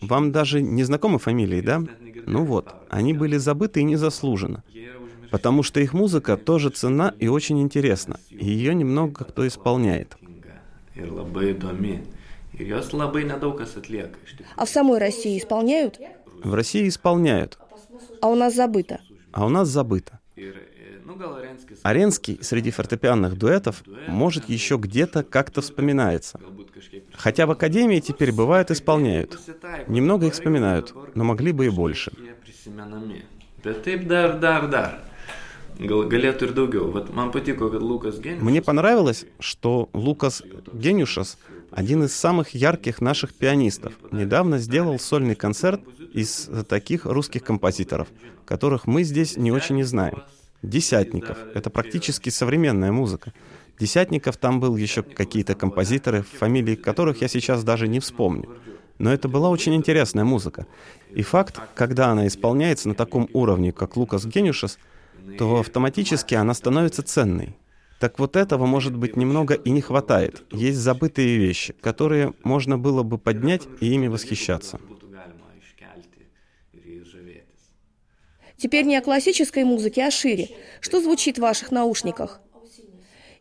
Вам 0.01 0.31
даже 0.31 0.61
не 0.61 0.83
знакомы 0.83 1.19
фамилии, 1.19 1.61
да? 1.61 1.83
Ну 2.25 2.43
вот, 2.43 2.73
они 2.89 3.13
были 3.13 3.37
забыты 3.37 3.81
и 3.81 3.83
незаслуженно. 3.83 4.63
Потому 5.31 5.63
что 5.63 5.79
их 5.79 5.93
музыка 5.93 6.37
тоже 6.37 6.69
цена 6.69 7.13
и 7.19 7.27
очень 7.27 7.61
интересна. 7.61 8.19
И 8.29 8.45
ее 8.45 8.73
немного 8.73 9.25
кто 9.25 9.45
исполняет. 9.47 10.17
А 14.55 14.65
в 14.65 14.69
самой 14.69 14.99
России 14.99 15.37
исполняют? 15.37 15.99
В 16.43 16.53
России 16.53 16.87
исполняют. 16.87 17.57
А 18.21 18.29
у 18.29 18.35
нас 18.35 18.55
забыто. 18.55 19.01
А 19.31 19.45
у 19.45 19.49
нас 19.49 19.67
забыто. 19.67 20.19
Аренский 21.83 22.39
среди 22.41 22.71
фортепианных 22.71 23.37
дуэтов 23.37 23.83
может 24.07 24.49
еще 24.49 24.77
где-то 24.77 25.23
как-то 25.23 25.61
вспоминается. 25.61 26.39
Хотя 27.13 27.45
в 27.45 27.51
Академии 27.51 27.99
теперь 27.99 28.31
бывает 28.31 28.71
исполняют. 28.71 29.39
Немного 29.87 30.27
их 30.27 30.33
вспоминают, 30.33 30.93
но 31.15 31.23
могли 31.23 31.51
бы 31.51 31.65
и 31.65 31.69
больше. 31.69 32.11
Мне 38.39 38.61
понравилось, 38.61 39.25
что 39.39 39.89
Лукас 39.93 40.43
Генюшас, 40.73 41.37
один 41.71 42.03
из 42.03 42.15
самых 42.15 42.49
ярких 42.55 43.01
наших 43.01 43.33
пианистов, 43.33 43.93
недавно 44.11 44.59
сделал 44.59 44.99
сольный 44.99 45.35
концерт 45.35 45.81
из 46.13 46.49
таких 46.69 47.05
русских 47.05 47.43
композиторов, 47.43 48.07
которых 48.45 48.87
мы 48.87 49.03
здесь 49.03 49.35
не 49.35 49.51
очень 49.51 49.79
и 49.79 49.83
знаем. 49.83 50.23
Десятников. 50.61 51.37
Это 51.53 51.69
практически 51.69 52.29
современная 52.29 52.91
музыка. 52.91 53.33
Десятников 53.79 54.37
там 54.37 54.59
был 54.59 54.77
еще 54.77 55.03
какие-то 55.03 55.53
композиторы, 55.55 56.21
фамилии 56.21 56.75
которых 56.75 57.21
я 57.21 57.27
сейчас 57.27 57.63
даже 57.63 57.87
не 57.87 57.99
вспомню. 57.99 58.49
Но 58.97 59.11
это 59.11 59.27
была 59.27 59.49
очень 59.49 59.75
интересная 59.75 60.23
музыка. 60.23 60.65
И 61.11 61.21
факт, 61.21 61.59
когда 61.75 62.07
она 62.07 62.27
исполняется 62.27 62.87
на 62.87 62.95
таком 62.95 63.29
уровне, 63.33 63.73
как 63.73 63.97
Лукас 63.97 64.25
Генюшес, 64.25 64.77
то 65.37 65.59
автоматически 65.59 66.35
она 66.35 66.53
становится 66.53 67.03
ценной. 67.03 67.55
Так 67.99 68.19
вот 68.19 68.35
этого, 68.35 68.65
может 68.65 68.95
быть, 68.95 69.17
немного 69.17 69.53
и 69.53 69.69
не 69.69 69.81
хватает. 69.81 70.43
Есть 70.51 70.77
забытые 70.77 71.37
вещи, 71.37 71.73
которые 71.81 72.33
можно 72.43 72.77
было 72.77 73.03
бы 73.03 73.17
поднять 73.17 73.63
и 73.81 73.87
ими 73.87 74.07
восхищаться. 74.07 74.79
Теперь 78.57 78.85
не 78.85 78.95
о 78.95 79.01
классической 79.01 79.65
музыке, 79.65 80.05
а 80.05 80.11
шире. 80.11 80.49
Что 80.79 81.01
звучит 81.01 81.37
в 81.37 81.41
ваших 81.41 81.71
наушниках? 81.71 82.39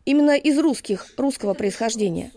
Именно 0.05 0.37
из 0.37 0.59
русских, 0.59 1.07
русского 1.17 1.53
происхождения. 1.55 2.31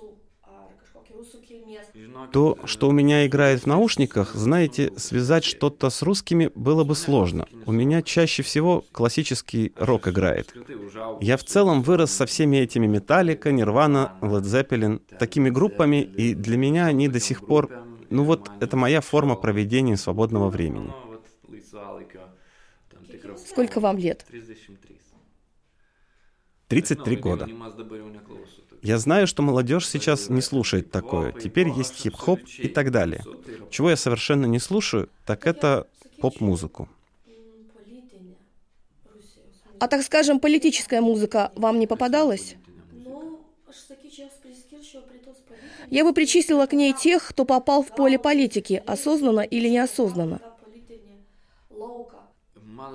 То, 2.33 2.59
что 2.65 2.89
у 2.89 2.93
меня 2.93 3.27
играет 3.27 3.63
в 3.63 3.67
наушниках, 3.67 4.35
знаете, 4.35 4.93
связать 4.97 5.45
что-то 5.45 5.89
с 5.91 6.03
русскими 6.03 6.51
было 6.55 6.85
бы 6.85 6.95
сложно. 6.95 7.47
У 7.67 7.73
меня 7.73 8.03
чаще 8.03 8.43
всего 8.43 8.85
классический 8.93 9.73
рок 9.77 10.09
играет. 10.09 10.55
Я 11.21 11.37
в 11.37 11.45
целом 11.45 11.83
вырос 11.83 12.11
со 12.11 12.27
всеми 12.27 12.57
этими 12.57 12.87
Металлика, 12.87 13.53
Нирвана, 13.53 14.13
Led 14.21 14.43
Zeppelin, 14.43 15.01
такими 15.19 15.51
группами, 15.51 16.03
и 16.03 16.35
для 16.35 16.57
меня 16.57 16.87
они 16.87 17.09
до 17.09 17.21
сих 17.21 17.47
пор... 17.47 17.71
Ну 18.11 18.25
вот, 18.25 18.51
это 18.61 18.77
моя 18.77 19.01
форма 19.01 19.37
проведения 19.37 19.97
свободного 19.97 20.49
времени. 20.49 20.93
Сколько 23.47 23.81
вам 23.81 23.99
лет? 23.99 24.27
33 26.69 27.17
года. 27.17 27.49
Я 28.83 28.99
знаю, 28.99 29.27
что 29.27 29.43
молодежь 29.43 29.89
сейчас 29.89 30.29
не 30.29 30.41
слушает 30.41 30.91
такое. 30.91 31.33
Теперь 31.33 31.69
есть 31.69 31.95
хип-хоп 31.95 32.41
и 32.59 32.69
так 32.69 32.91
далее. 32.91 33.25
Чего 33.71 33.91
я 33.91 33.97
совершенно 33.97 34.47
не 34.47 34.59
слушаю, 34.59 35.09
так 35.27 35.47
это 35.47 35.87
поп-музыку. 36.21 36.89
А 39.81 39.89
так 39.89 40.03
скажем, 40.03 40.41
политическая 40.41 41.01
музыка 41.01 41.53
вам 41.55 41.79
не 41.79 41.87
попадалась? 41.87 42.57
Я 45.91 46.05
бы 46.05 46.13
причислила 46.13 46.67
к 46.67 46.73
ней 46.73 46.93
тех, 46.93 47.27
кто 47.27 47.45
попал 47.45 47.83
в 47.83 47.95
поле 47.95 48.19
политики, 48.19 48.83
осознанно 48.87 49.41
или 49.41 49.69
неосознанно. 49.69 50.41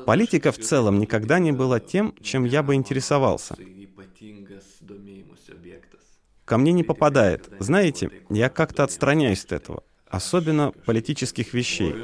Политика 0.06 0.52
в 0.52 0.58
целом 0.58 1.00
никогда 1.00 1.40
не 1.40 1.52
была 1.52 1.80
тем, 1.80 2.16
чем 2.22 2.46
я 2.46 2.63
бы 2.63 2.75
интересовался. 2.75 3.56
Ко 6.46 6.58
мне 6.58 6.72
не 6.74 6.84
попадает. 6.84 7.50
Знаете, 7.60 8.10
я 8.30 8.50
как-то 8.50 8.84
отстраняюсь 8.84 9.46
от 9.46 9.54
этого, 9.54 9.84
особенно 10.08 10.72
политических 10.86 11.54
вещей. 11.54 11.96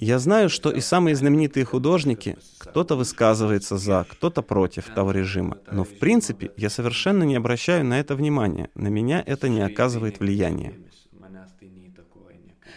Я 0.00 0.18
знаю, 0.18 0.48
что 0.50 0.70
и 0.70 0.80
самые 0.80 1.14
знаменитые 1.14 1.64
художники, 1.64 2.36
кто-то 2.58 2.96
высказывается 2.96 3.78
за, 3.78 4.06
кто-то 4.10 4.42
против 4.42 4.86
того 4.86 5.12
режима. 5.12 5.58
Но 5.70 5.84
в 5.84 5.98
принципе 5.98 6.50
я 6.56 6.68
совершенно 6.70 7.22
не 7.22 7.36
обращаю 7.36 7.84
на 7.84 8.00
это 8.00 8.16
внимания. 8.16 8.70
На 8.74 8.88
меня 8.88 9.22
это 9.24 9.48
не 9.48 9.60
оказывает 9.60 10.18
влияния. 10.18 10.74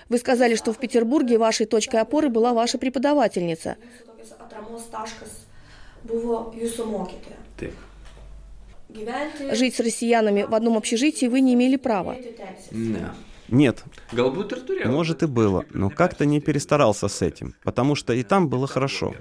Вы 0.10 0.18
сказали, 0.18 0.56
что 0.56 0.74
в 0.74 0.78
Петербурге 0.78 1.38
вашей 1.38 1.66
точкой 1.66 2.02
опоры 2.02 2.30
была 2.30 2.54
ваша 2.54 2.78
преподавательница. 2.78 3.78
Жить 9.52 9.76
с 9.76 9.80
россиянами 9.80 10.44
в 10.44 10.56
одном 10.56 10.78
общежитии 10.78 11.26
вы 11.26 11.42
не 11.42 11.54
имели 11.54 11.76
права. 11.76 12.16
Нет. 13.50 13.84
Может 14.86 15.24
и 15.24 15.26
было, 15.28 15.66
но 15.72 15.90
как-то 15.90 16.26
не 16.26 16.42
перестарался 16.42 17.08
с 17.08 17.22
этим, 17.22 17.56
потому 17.64 17.96
что 17.96 18.14
и 18.14 18.24
там 18.24 18.50
было 18.50 18.68
хорошо. 18.68 19.14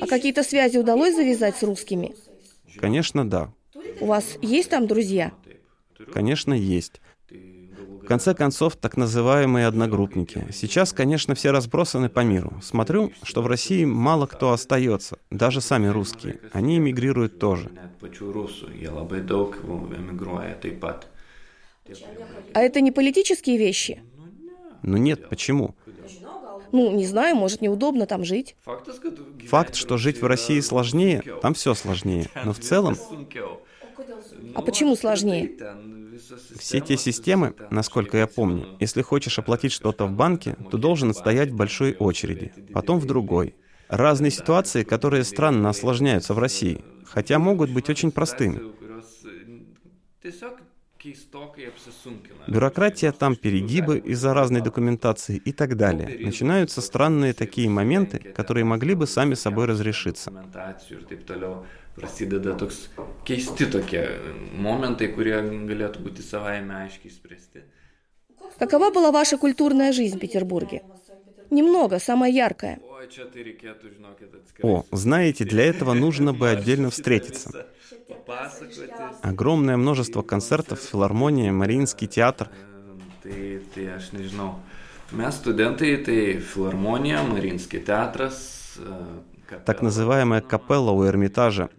А 0.00 0.06
какие-то 0.06 0.42
связи 0.42 0.76
удалось 0.76 1.14
завязать 1.14 1.56
с 1.56 1.62
русскими? 1.62 2.14
Конечно, 2.78 3.28
да. 3.28 3.52
У 4.00 4.06
вас 4.06 4.36
есть 4.42 4.70
там 4.70 4.86
друзья? 4.86 5.32
Конечно, 6.12 6.52
есть. 6.52 7.00
В 8.06 8.08
конце 8.08 8.34
концов, 8.34 8.76
так 8.76 8.96
называемые 8.96 9.66
одногруппники. 9.66 10.46
Сейчас, 10.52 10.92
конечно, 10.92 11.34
все 11.34 11.50
разбросаны 11.50 12.08
по 12.08 12.20
миру. 12.20 12.52
Смотрю, 12.62 13.10
что 13.24 13.42
в 13.42 13.48
России 13.48 13.84
мало 13.84 14.26
кто 14.26 14.52
остается, 14.52 15.18
даже 15.32 15.60
сами 15.60 15.88
русские. 15.88 16.38
Они 16.52 16.76
эмигрируют 16.76 17.40
тоже. 17.40 17.68
А 22.54 22.60
это 22.60 22.80
не 22.80 22.92
политические 22.92 23.58
вещи? 23.58 24.00
Ну 24.82 24.98
нет, 24.98 25.28
почему? 25.28 25.74
Ну, 26.70 26.92
не 26.92 27.06
знаю, 27.06 27.34
может, 27.34 27.60
неудобно 27.60 28.06
там 28.06 28.24
жить. 28.24 28.54
Факт, 29.48 29.74
что 29.74 29.96
жить 29.96 30.22
в 30.22 30.26
России 30.26 30.60
сложнее, 30.60 31.24
там 31.42 31.54
все 31.54 31.74
сложнее. 31.74 32.28
Но 32.44 32.52
в 32.52 32.60
целом... 32.60 32.96
А 34.54 34.62
почему 34.62 34.94
сложнее? 34.94 35.56
Все 36.58 36.80
те 36.80 36.96
системы, 36.96 37.54
насколько 37.70 38.16
я 38.16 38.26
помню, 38.26 38.76
если 38.80 39.02
хочешь 39.02 39.38
оплатить 39.38 39.72
что-то 39.72 40.06
в 40.06 40.12
банке, 40.12 40.56
то 40.70 40.78
должен 40.78 41.14
стоять 41.14 41.50
в 41.50 41.56
большой 41.56 41.94
очереди, 41.96 42.52
потом 42.72 42.98
в 42.98 43.06
другой. 43.06 43.54
Разные 43.88 44.30
ситуации, 44.30 44.82
которые 44.82 45.24
странно 45.24 45.68
осложняются 45.68 46.34
в 46.34 46.38
России, 46.38 46.84
хотя 47.04 47.38
могут 47.38 47.70
быть 47.70 47.88
очень 47.88 48.10
простыми. 48.10 48.60
Бюрократия 52.48 53.12
там, 53.12 53.36
перегибы 53.36 53.98
из-за 53.98 54.34
разной 54.34 54.60
документации 54.60 55.36
и 55.36 55.52
так 55.52 55.76
далее. 55.76 56.18
Начинаются 56.24 56.80
странные 56.80 57.32
такие 57.32 57.68
моменты, 57.68 58.18
которые 58.18 58.64
могли 58.64 58.94
бы 58.94 59.06
сами 59.06 59.34
собой 59.34 59.66
разрешиться. 59.66 60.32
prasideda 61.96 62.52
toks 62.60 62.90
keisti 63.24 63.66
tokie 63.72 64.02
momentai, 64.52 65.08
kurie 65.16 65.40
galėtų 65.70 66.04
būti 66.04 66.22
savaime 66.22 66.76
aiškiai 66.84 67.12
spręsti. 67.12 67.64
Какова 68.58 68.90
была 68.90 69.10
ваша 69.12 69.38
культурная 69.38 69.92
жизнь 69.92 70.16
в 70.16 70.20
Петербурге? 70.20 70.82
Немного, 71.50 71.98
самая 71.98 72.30
яркая. 72.30 72.80
О, 74.62 74.84
знаете, 74.92 75.44
для 75.44 75.64
этого 75.64 75.92
нужно 75.92 76.32
бы 76.32 76.48
отдельно 76.48 76.90
встретиться. 76.90 77.66
Огромное 79.22 79.76
множество 79.76 80.22
концертов, 80.22 80.80
филармония, 80.80 81.52
Мариинский 81.52 82.08
театр. 82.08 82.50
Так 89.64 89.82
называемая 89.82 90.40
капелла 90.40 90.90
у 90.90 91.06
Эрмитажа. 91.06 91.70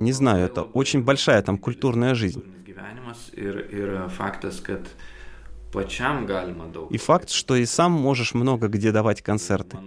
Не 0.00 0.12
знаю, 0.12 0.46
это 0.46 0.62
очень 0.62 1.02
большая 1.02 1.42
там 1.42 1.58
культурная 1.58 2.14
жизнь. 2.14 2.44
И 6.90 6.98
факт, 6.98 7.30
что 7.30 7.56
и 7.56 7.66
сам 7.66 7.92
можешь 7.92 8.34
много 8.34 8.68
где 8.68 8.92
давать 8.92 9.22
концерты. 9.22 9.78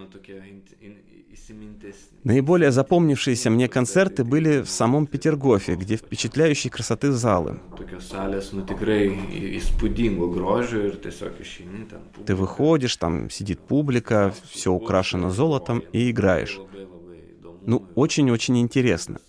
Наиболее 2.23 2.71
запомнившиеся 2.71 3.49
мне 3.49 3.69
концерты 3.69 4.25
были 4.25 4.61
в 4.61 4.69
самом 4.69 5.07
Петергофе, 5.07 5.75
где 5.75 5.95
впечатляющей 5.95 6.69
красоты 6.69 7.11
залы. 7.11 7.59
Ты 12.25 12.35
выходишь, 12.35 12.97
там 12.97 13.29
сидит 13.29 13.59
публика, 13.59 14.33
все 14.51 14.73
украшено 14.73 15.29
золотом 15.29 15.83
и 15.93 16.11
играешь. 16.11 16.59
Ну, 17.65 17.85
очень-очень 17.95 18.57
интересно. 18.59 19.19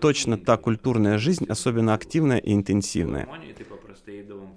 Точно 0.00 0.38
та 0.38 0.56
культурная 0.56 1.18
жизнь, 1.18 1.46
особенно 1.48 1.94
активная 1.94 2.38
и 2.38 2.52
интенсивная. 2.52 3.26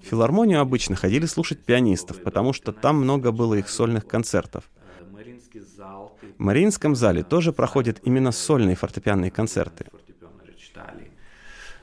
В 0.02 0.06
филармонию 0.06 0.60
обычно 0.60 0.96
ходили 0.96 1.26
слушать 1.26 1.64
пианистов, 1.64 2.22
потому 2.22 2.52
что 2.52 2.72
там 2.72 2.96
много 2.96 3.32
было 3.32 3.54
их 3.54 3.68
сольных 3.68 4.06
концертов. 4.06 4.64
В 6.38 6.42
Мариинском 6.42 6.94
зале 6.96 7.22
тоже 7.22 7.52
проходят 7.52 8.00
именно 8.02 8.32
сольные 8.32 8.76
фортепианные 8.76 9.30
концерты. 9.30 9.86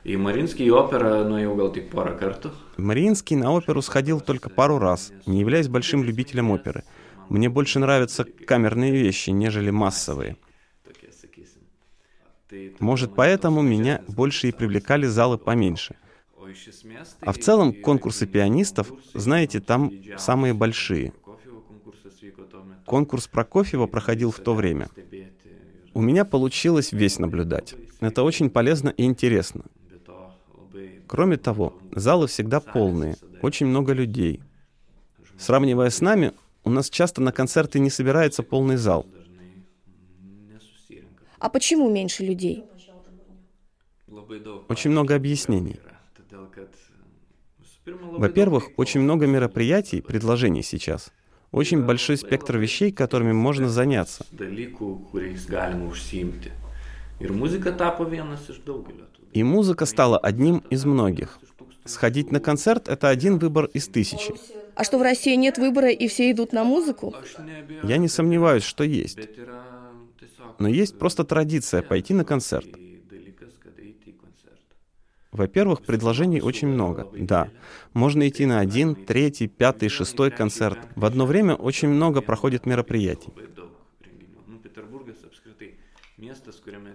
И 0.03 0.15
Мариинский 0.15 0.69
опера, 0.71 1.23
ну, 1.25 1.37
я 1.37 1.47
gal 1.47 1.73
tik 1.73 1.91
porą 1.91 2.17
kartų. 2.17 2.51
Мариинский 2.77 3.35
на 3.35 3.51
оперу 3.51 3.81
сходил 3.81 4.21
только 4.21 4.49
пару 4.49 4.79
раз, 4.79 5.11
не 5.25 5.41
являясь 5.41 5.67
большим 5.67 6.03
любителем 6.03 6.51
оперы. 6.51 6.83
Мне 7.27 7.49
больше 7.49 7.79
нравятся 7.79 8.23
камерные 8.23 8.91
вещи, 8.91 9.29
нежели 9.29 9.69
массовые. 9.69 10.37
Может, 12.79 13.13
поэтому 13.13 13.61
меня 13.61 14.01
больше 14.07 14.47
и 14.47 14.51
привлекали 14.51 15.05
залы 15.05 15.37
поменьше. 15.37 15.95
А 17.21 17.31
в 17.31 17.37
целом 17.37 17.73
конкурсы 17.73 18.25
пианистов, 18.27 18.91
знаете, 19.13 19.59
там 19.59 19.91
самые 20.17 20.53
большие. 20.53 21.13
Конкурс 22.85 23.27
Прокофьева 23.27 23.87
проходил 23.87 24.31
в 24.31 24.39
то 24.39 24.53
время. 24.53 24.89
У 25.93 26.01
меня 26.01 26.25
получилось 26.25 26.91
весь 26.91 27.19
наблюдать. 27.19 27.75
Это 27.99 28.23
очень 28.23 28.49
полезно 28.49 28.89
и 28.89 29.03
интересно. 29.03 29.65
Кроме 31.07 31.37
того, 31.37 31.73
залы 31.91 32.27
всегда 32.27 32.59
полные, 32.59 33.15
очень 33.41 33.65
много 33.65 33.93
людей. 33.93 34.41
Сравнивая 35.37 35.89
с 35.89 36.01
нами, 36.01 36.33
у 36.63 36.69
нас 36.69 36.89
часто 36.89 37.21
на 37.21 37.31
концерты 37.31 37.79
не 37.79 37.89
собирается 37.89 38.43
полный 38.43 38.77
зал. 38.77 39.05
А 41.39 41.49
почему 41.49 41.89
меньше 41.89 42.23
людей? 42.23 42.65
Очень 44.67 44.91
много 44.91 45.15
объяснений. 45.15 45.79
Во-первых, 48.01 48.69
очень 48.77 49.01
много 49.01 49.27
мероприятий, 49.27 50.01
предложений 50.01 50.63
сейчас– 50.63 51.11
очень 51.51 51.83
большой 51.83 52.17
спектр 52.17 52.57
вещей, 52.57 52.91
которыми 52.91 53.31
можно 53.31 53.69
заняться. 53.69 54.25
И 59.33 59.43
музыка 59.43 59.85
стала 59.85 60.17
одним 60.17 60.57
из 60.69 60.85
многих. 60.85 61.39
Сходить 61.85 62.31
на 62.31 62.39
концерт— 62.39 62.87
это 62.87 63.09
один 63.09 63.39
выбор 63.39 63.65
из 63.65 63.87
тысячи. 63.87 64.33
А 64.75 64.83
что 64.83 64.99
в 64.99 65.01
России 65.01 65.35
нет 65.35 65.57
выбора 65.57 65.89
и 65.89 66.07
все 66.07 66.31
идут 66.31 66.53
на 66.53 66.63
музыку? 66.63 67.15
Я 67.83 67.97
не 67.97 68.07
сомневаюсь, 68.07 68.63
что 68.63 68.83
есть. 68.83 69.17
Но 70.59 70.67
есть 70.67 70.99
просто 70.99 71.23
традиция 71.23 71.81
пойти 71.81 72.13
на 72.13 72.23
концерт. 72.23 72.67
Во-первых, 75.31 75.81
предложений 75.83 76.41
очень 76.41 76.67
много. 76.67 77.07
Да, 77.13 77.49
можно 77.93 78.27
идти 78.27 78.45
на 78.45 78.59
один, 78.59 78.95
третий, 78.95 79.47
пятый, 79.47 79.89
шестой 79.89 80.31
концерт. 80.31 80.79
В 80.95 81.05
одно 81.05 81.25
время 81.25 81.53
очень 81.53 81.89
много 81.89 82.21
проходит 82.21 82.65
мероприятий. 82.65 83.31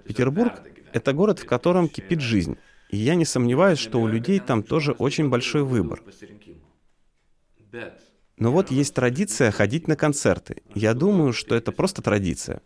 Петербург— 0.05 0.53
это 0.92 1.12
город, 1.12 1.38
в 1.38 1.47
котором 1.47 1.88
кипит 1.88 2.20
жизнь. 2.20 2.57
И 2.90 2.97
я 2.97 3.14
не 3.14 3.25
сомневаюсь, 3.25 3.79
что 3.79 4.01
у 4.01 4.07
людей 4.07 4.40
там 4.40 4.62
тоже 4.62 4.92
очень 4.92 5.29
большой 5.29 5.62
выбор. 5.62 6.03
Но 8.37 8.51
вот 8.51 8.70
есть 8.70 8.94
традиция 8.94 9.53
ходить 9.53 9.87
на 9.88 9.97
концерты. 9.97 10.62
Я 10.75 10.92
думаю, 10.94 11.33
что 11.33 11.55
это 11.55 11.70
просто 11.73 12.03
традиция. 12.03 12.62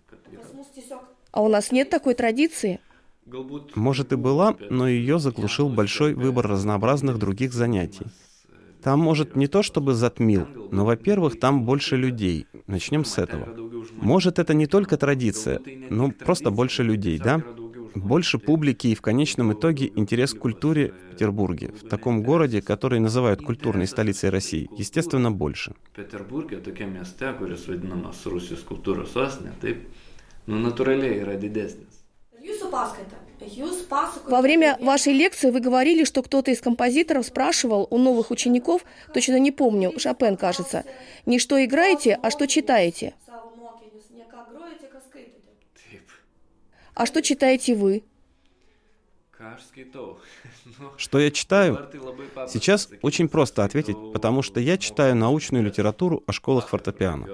А 1.31 1.43
у 1.43 1.49
нас 1.49 1.73
нет 1.73 1.91
такой 1.91 2.15
традиции? 2.15 2.81
Может 3.75 4.13
и 4.13 4.17
была, 4.17 4.57
но 4.71 4.89
ее 4.89 5.19
заглушил 5.19 5.69
большой 5.69 6.15
выбор 6.15 6.47
разнообразных 6.49 7.19
других 7.19 7.53
занятий. 7.53 8.07
Там, 8.83 9.01
может, 9.01 9.37
не 9.37 9.49
то 9.49 9.63
чтобы 9.63 9.95
затмил, 9.95 10.47
но, 10.71 10.85
во-первых, 10.85 11.39
там 11.41 11.65
больше 11.65 11.97
людей. 11.97 12.47
Начнем 12.67 13.05
с 13.05 13.19
этого. 13.19 13.49
Может, 13.93 14.39
это 14.39 14.55
не 14.55 14.67
только 14.67 14.97
традиция, 14.97 15.61
но 15.91 16.11
просто 16.11 16.51
больше 16.51 16.83
людей, 16.85 17.19
да? 17.19 17.43
Больше 17.95 18.39
публики 18.39 18.89
и 18.89 18.95
в 18.95 19.01
конечном 19.01 19.53
итоге 19.53 19.91
интерес 19.97 20.33
к 20.35 20.39
культуре 20.39 20.93
в 20.93 21.11
Петербурге, 21.13 21.73
в 21.73 21.89
таком 21.89 22.23
городе, 22.23 22.63
который 22.63 23.01
называют 23.01 23.43
культурной 23.43 23.87
столицей 23.89 24.31
России, 24.31 24.69
естественно, 24.77 25.33
больше. 25.33 25.75
Taip, 29.61 29.79
nu 30.47 30.59
natūraliai 30.63 31.19
yra 31.21 31.35
didesnis. 31.37 31.98
Во 34.27 34.41
время 34.41 34.77
вашей 34.81 35.13
лекции 35.13 35.51
вы 35.51 35.61
говорили, 35.61 36.05
что 36.05 36.23
кто-то 36.23 36.51
из 36.51 36.61
композиторов 36.61 37.27
спрашивал 37.27 37.87
у 37.91 37.99
новых 37.99 38.31
учеников, 38.31 38.83
точно 39.15 39.39
не 39.39 39.53
помню, 39.53 39.99
Шопен, 39.99 40.37
кажется, 40.37 40.85
не 41.25 41.39
что 41.39 41.65
играете, 41.65 42.19
а 42.23 42.31
что 42.31 42.47
читаете. 42.47 43.15
А 46.95 47.07
что 47.07 47.23
читаете 47.23 47.77
вы? 47.77 48.03
Что 50.97 51.21
я 51.21 51.31
читаю? 51.31 51.89
Сейчас 52.49 52.89
очень 53.03 53.29
просто 53.29 53.63
ответить, 53.63 53.97
потому 54.13 54.43
что 54.43 54.59
я 54.59 54.77
читаю 54.77 55.15
научную 55.15 55.63
литературу 55.65 56.25
о 56.27 56.33
школах 56.33 56.69
фортепиано. 56.69 57.29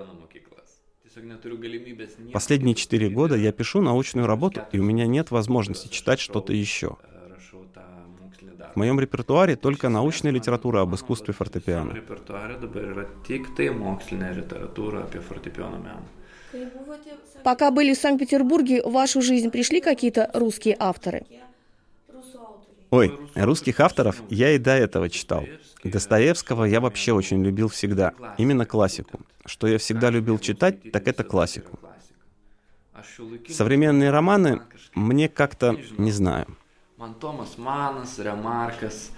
Последние 2.33 2.75
четыре 2.75 3.09
года 3.09 3.37
я 3.37 3.53
пишу 3.53 3.81
научную 3.81 4.27
работу, 4.27 4.63
и 4.73 4.79
у 4.79 4.83
меня 4.83 5.07
нет 5.07 5.31
возможности 5.31 5.89
читать 5.89 6.21
что-то 6.21 6.53
еще. 6.53 6.97
В 8.75 8.77
моем 8.77 8.99
репертуаре 8.99 9.55
только 9.55 9.89
научная 9.89 10.33
литература 10.33 10.81
об 10.81 10.95
искусстве 10.95 11.33
фортепиано. 11.33 11.95
Пока 17.45 17.71
были 17.71 17.95
в 17.95 17.99
Санкт-Петербурге, 17.99 18.83
в 18.83 18.93
вашу 18.93 19.23
жизнь 19.23 19.51
пришли 19.51 19.81
какие-то 19.81 20.31
русские 20.35 20.77
авторы? 20.79 21.25
Ой, 22.91 23.13
русских 23.35 23.81
авторов 23.81 24.23
я 24.29 24.53
и 24.53 24.59
до 24.59 24.73
этого 24.73 25.09
читал. 25.09 25.45
Достоевского 25.85 26.65
я 26.65 26.81
вообще 26.81 27.13
очень 27.13 27.45
любил 27.45 27.69
всегда, 27.69 28.15
именно 28.39 28.67
классику. 28.67 29.21
Что 29.47 29.67
я 29.67 29.79
всегда 29.79 30.11
любил 30.11 30.39
читать, 30.39 30.93
так 30.93 31.09
это 31.09 31.25
классику. 31.25 31.79
Современные 33.49 34.11
романы 34.11 34.63
мне 34.95 35.29
как-то, 35.29 35.77
не 35.99 36.13
знаю. 36.13 36.47
Томас 37.21 37.59
Манас, 37.59 38.19
Ремаркас 38.19 39.11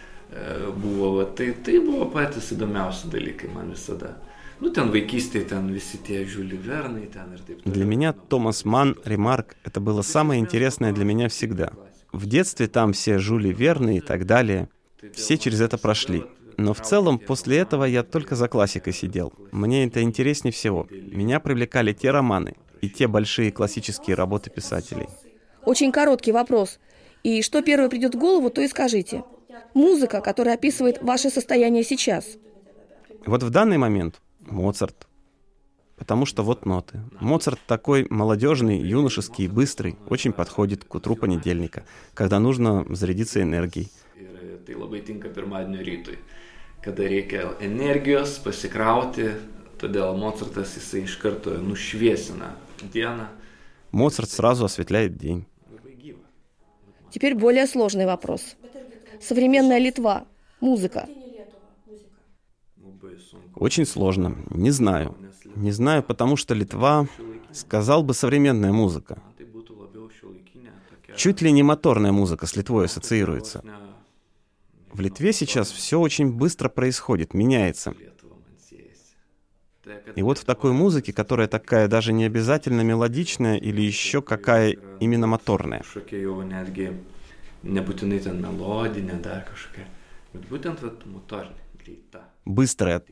buvo, 0.77 1.25
tai, 1.25 1.53
tai 1.53 1.79
buvo 1.79 2.09
patys 2.11 2.51
įdomiausi 2.53 3.07
dalykai 3.13 3.51
man 3.55 3.71
visada. 3.71 4.17
Ну, 4.59 4.71
ten 4.73 4.89
vaikystėje, 4.91 5.51
ten 5.53 5.69
visi 5.71 5.99
tie 6.01 6.25
Жюли 6.25 6.57
Верны, 6.57 7.05
ir 7.05 7.11
taip 7.13 7.63
Для 7.65 7.85
меня 7.85 8.13
Томас 8.13 8.65
Ман, 8.65 8.97
Ремарк— 9.05 9.57
это 9.65 9.81
было 9.81 10.03
самое 10.03 10.41
интересное 10.41 10.93
для 10.93 11.05
меня 11.05 11.29
всегда. 11.29 11.73
В 12.13 12.27
детстве 12.27 12.67
там 12.67 12.93
все 12.93 13.19
Жюли 13.19 13.53
Верны 13.53 13.99
и 13.99 14.01
так 14.01 14.25
далее. 14.25 14.69
Все 15.13 15.37
через 15.37 15.61
это 15.61 15.77
прошли. 15.77 16.25
Но 16.57 16.73
в 16.73 16.81
целом 16.81 17.19
после 17.19 17.59
этого 17.59 17.85
я 17.85 18.03
только 18.03 18.35
за 18.35 18.49
классикой 18.49 18.93
сидел. 18.93 19.33
Мне 19.53 19.85
это 19.87 20.03
интереснее 20.03 20.53
всего. 20.53 20.87
Меня 20.91 21.41
привлекали 21.41 21.93
те 21.93 22.11
романы 22.11 22.55
и 22.81 22.89
те 22.89 23.09
большие 23.09 23.53
классические 23.53 24.17
работы 24.17 24.51
писателей. 24.51 25.09
Очень 25.65 25.93
короткий 25.93 26.33
вопрос. 26.33 26.79
И 27.23 27.43
что 27.43 27.61
первое 27.63 27.89
придет 27.89 28.15
в 28.15 28.19
голову, 28.19 28.51
то 28.51 28.61
и 28.61 28.69
скажите. 28.69 29.25
Музыка, 29.75 30.21
которая 30.21 30.55
описывает 30.55 31.03
ваше 31.03 31.29
состояние 31.31 31.83
сейчас. 31.83 32.37
Вот 33.27 33.43
в 33.43 33.51
данный 33.51 33.79
момент 33.79 34.21
Моцарт. 34.41 35.07
Потому 35.97 36.27
что 36.27 36.43
вот 36.43 36.67
ноты. 36.67 37.01
Моцарт 37.21 37.59
такой 37.67 38.07
молодежный, 38.11 38.79
юношеский, 38.79 39.49
быстрый, 39.49 39.97
очень 40.09 40.33
подходит 40.33 40.85
к 40.85 40.95
утру 40.95 41.17
понедельника, 41.17 41.85
когда 42.15 42.39
нужно 42.39 42.85
зарядиться 42.91 43.41
энергией. 43.43 43.91
Kada 46.87 47.03
reikia 47.03 47.49
energijos 47.59 48.37
pasikrauti, 48.39 49.33
todėl 49.81 50.13
Mocartas 50.15 50.77
jisai 50.79 51.01
iš 51.03 51.17
karto 51.19 51.57
nušviesina 51.59 52.53
dieną. 52.93 53.27
Моцарт 53.91 54.31
сразу 54.31 54.65
осветляет 54.65 55.17
день. 55.17 55.45
Теперь 57.11 57.35
более 57.35 57.67
сложный 57.67 58.07
вопрос. 58.07 58.55
Современная 59.21 59.79
Литва, 59.79 60.27
музыка. 60.61 61.09
Очень 63.57 63.85
сложно. 63.85 64.37
Не 64.51 64.71
знаю. 64.71 65.17
Не 65.57 65.73
знаю, 65.73 66.05
потому 66.05 66.37
что 66.37 66.55
Литва, 66.55 67.09
сказал 67.51 68.05
бы, 68.05 68.15
современная 68.15 68.71
музыка. 68.71 69.19
Чуть 71.17 71.43
ли 71.43 71.51
не 71.51 71.65
моторная 71.65 72.13
музыка 72.13 72.47
с 72.47 72.55
Литвой 72.55 72.85
ассоциируется. 72.85 73.65
В 74.97 75.01
Литве 75.01 75.35
сейчас 75.35 75.71
все 75.71 76.01
очень 76.01 76.33
быстро 76.33 76.71
происходит, 76.71 77.35
меняется. 77.35 77.93
И 80.15 80.23
вот 80.23 80.39
в 80.39 80.45
такой 80.47 80.73
музыке, 80.73 81.13
которая 81.13 81.49
такая 81.49 81.87
даже 81.87 82.15
не 82.15 82.25
обязательно 82.25 82.81
мелодичная 82.81 83.59
или 83.59 83.83
еще 83.83 84.23
какая 84.23 84.75
именно 85.01 85.27
моторная. 85.27 85.83
Быстрая, 92.47 93.03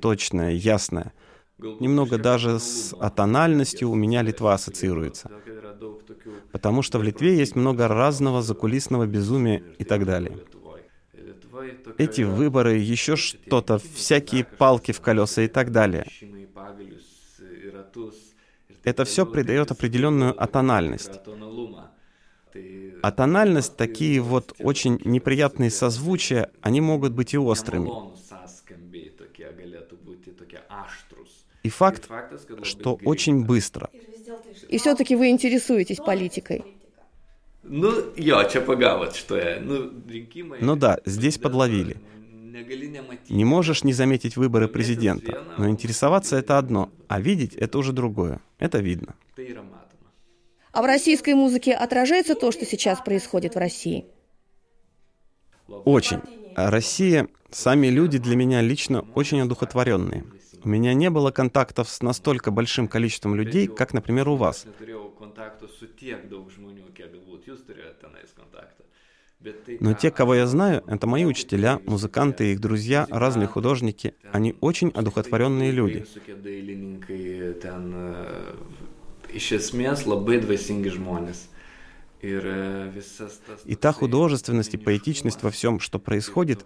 точная, 0.00 0.52
ясная. 0.52 1.12
Немного 1.58 2.16
даже 2.16 2.58
с 2.58 2.94
атональностью 2.98 3.90
у 3.90 3.94
меня 3.94 4.22
Литва 4.22 4.54
ассоциируется. 4.54 5.30
Потому 6.52 6.80
что 6.80 6.98
в 6.98 7.02
Литве 7.02 7.36
есть 7.36 7.54
много 7.54 7.86
разного 7.86 8.40
закулисного 8.40 9.06
безумия 9.06 9.62
и 9.78 9.84
так 9.84 10.06
далее. 10.06 10.38
Эти 11.98 12.22
выборы, 12.22 12.76
еще 12.76 13.16
что-то, 13.16 13.78
всякие 13.78 14.44
палки 14.44 14.92
в 14.92 15.00
колеса 15.00 15.42
и 15.42 15.48
так 15.48 15.70
далее. 15.72 16.06
Это 18.82 19.04
все 19.04 19.24
придает 19.24 19.70
определенную 19.70 20.40
атональность. 20.42 21.20
А 23.02 23.12
тональность, 23.12 23.76
такие 23.76 24.20
вот 24.20 24.54
очень 24.58 25.00
неприятные 25.04 25.70
созвучия, 25.70 26.50
они 26.60 26.80
могут 26.80 27.12
быть 27.12 27.34
и 27.34 27.38
острыми. 27.38 27.90
И 31.62 31.68
факт, 31.70 32.08
что 32.62 32.98
очень 33.04 33.44
быстро. 33.44 33.90
И 34.68 34.78
все-таки 34.78 35.16
вы 35.16 35.30
интересуетесь 35.30 35.98
политикой. 35.98 36.64
Ну, 37.66 38.12
я 38.16 38.44
čia 38.44 38.64
pagavot, 38.64 39.14
что 39.14 39.36
я. 39.36 39.58
Ну, 39.60 39.90
rinkimai... 40.06 40.58
Ну 40.60 40.76
да, 40.76 40.98
здесь 41.06 41.38
подловили. 41.38 41.96
Не 43.28 43.44
можешь 43.44 43.84
не 43.84 43.92
заметить 43.92 44.36
выборы 44.36 44.68
президента, 44.68 45.44
но 45.58 45.68
интересоваться 45.68 46.36
это 46.36 46.58
одно, 46.58 46.90
а 47.08 47.20
видеть 47.20 47.54
это 47.54 47.78
уже 47.78 47.92
другое. 47.92 48.40
Это 48.58 48.78
видно. 48.78 49.14
А 50.72 50.82
в 50.82 50.86
российской 50.86 51.34
музыке 51.34 51.72
отражается 51.72 52.34
то, 52.34 52.52
что 52.52 52.64
сейчас 52.66 53.00
происходит 53.00 53.54
в 53.54 53.58
России? 53.58 54.06
Очень. 55.68 56.20
А 56.56 56.70
Россия, 56.70 57.28
сами 57.50 57.86
люди 57.88 58.18
для 58.18 58.36
меня 58.36 58.60
лично 58.60 59.04
очень 59.14 59.40
одухотворенные. 59.40 60.24
У 60.64 60.68
меня 60.68 60.94
не 60.94 61.10
было 61.10 61.30
контактов 61.30 61.88
с 61.88 62.02
настолько 62.02 62.50
большим 62.50 62.88
количеством 62.88 63.34
людей, 63.34 63.66
как, 63.66 63.92
например, 63.92 64.28
у 64.28 64.36
вас. 64.36 64.66
Но 69.80 69.94
те, 69.94 70.10
кого 70.10 70.34
я 70.34 70.46
знаю, 70.46 70.82
это 70.86 71.06
мои 71.06 71.24
учителя, 71.24 71.80
музыканты, 71.86 72.52
их 72.52 72.60
друзья, 72.60 73.06
разные 73.10 73.46
художники. 73.46 74.14
Они 74.32 74.54
очень 74.60 74.88
одухотворенные 74.88 75.70
люди. 75.70 76.04
И 83.66 83.76
та 83.76 83.92
художественность 83.92 84.74
и 84.74 84.78
поэтичность 84.78 85.42
во 85.42 85.50
всем, 85.50 85.78
что 85.78 85.98
происходит, 85.98 86.64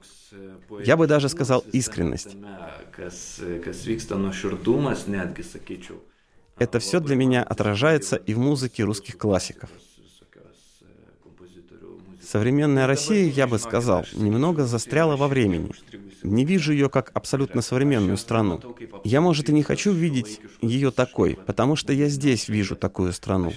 я 0.85 0.97
бы 0.97 1.09
даже 1.09 1.29
сказал 1.29 1.65
искренность. 1.73 2.37
Это 6.59 6.79
все 6.81 7.01
для 7.01 7.17
меня 7.17 7.43
отражается 7.43 8.17
и 8.17 8.35
в 8.35 8.39
музыке 8.39 8.85
русских 8.85 9.17
классиков. 9.17 9.71
Современная 12.21 12.87
Россия, 12.87 13.31
я 13.31 13.47
бы 13.47 13.59
сказал, 13.59 14.05
немного 14.13 14.67
застряла 14.67 15.17
во 15.17 15.29
времени. 15.29 15.71
Не 16.23 16.45
вижу 16.45 16.73
ее 16.73 16.91
как 16.91 17.11
абсолютно 17.15 17.63
современную 17.63 18.19
страну. 18.19 18.61
Я, 19.03 19.23
может, 19.23 19.49
и 19.49 19.53
не 19.53 19.63
хочу 19.63 19.93
видеть 19.93 20.41
ее 20.61 20.91
такой, 20.91 21.39
потому 21.47 21.75
что 21.75 21.95
я 21.95 22.09
здесь 22.09 22.49
вижу 22.49 22.77
такую 22.77 23.15
страну. 23.15 23.55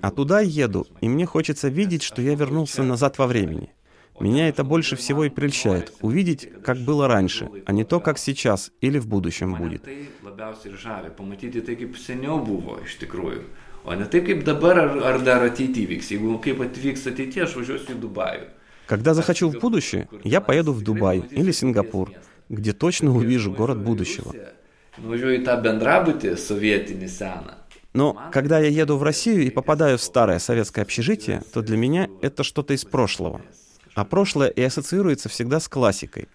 А 0.00 0.12
туда 0.12 0.40
еду, 0.40 0.86
и 1.00 1.08
мне 1.08 1.26
хочется 1.26 1.68
видеть, 1.68 2.04
что 2.04 2.22
я 2.22 2.36
вернулся 2.36 2.84
назад 2.84 3.18
во 3.18 3.26
времени. 3.26 3.73
Меня 4.20 4.48
это 4.48 4.62
больше 4.62 4.96
всего 4.96 5.24
и 5.24 5.28
прельщает. 5.28 5.92
Увидеть, 6.00 6.48
как 6.62 6.78
было 6.78 7.08
раньше, 7.08 7.50
а 7.66 7.72
не 7.72 7.84
то, 7.84 8.00
как 8.00 8.18
сейчас 8.18 8.70
или 8.80 8.98
в 8.98 9.06
будущем 9.06 9.54
будет. 9.54 9.88
Когда 18.86 19.14
захочу 19.14 19.48
в 19.48 19.58
будущее, 19.58 20.08
я 20.22 20.40
поеду 20.40 20.72
в 20.72 20.82
Дубай 20.82 21.24
или 21.30 21.52
Сингапур, 21.52 22.12
где 22.48 22.72
точно 22.72 23.14
увижу 23.14 23.52
город 23.52 23.82
будущего. 23.82 24.32
Но 27.92 28.18
когда 28.32 28.58
я 28.58 28.68
еду 28.68 28.96
в 28.96 29.02
Россию 29.02 29.44
и 29.44 29.50
попадаю 29.50 29.98
в 29.98 30.02
старое 30.02 30.38
советское 30.38 30.82
общежитие, 30.82 31.42
то 31.52 31.62
для 31.62 31.76
меня 31.76 32.08
это 32.22 32.42
что-то 32.42 32.74
из 32.74 32.84
прошлого. 32.84 33.40
А 33.94 34.04
прошлое 34.04 34.48
и 34.48 34.62
ассоциируется 34.62 35.28
всегда 35.28 35.60
с 35.60 35.68
классикой. 35.68 36.28